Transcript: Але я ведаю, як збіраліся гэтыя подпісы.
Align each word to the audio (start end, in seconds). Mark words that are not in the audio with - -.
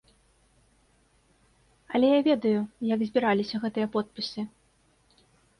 Але 1.93 2.07
я 2.17 2.25
ведаю, 2.29 2.61
як 2.93 2.99
збіраліся 3.11 3.55
гэтыя 3.67 3.87
подпісы. 3.97 4.41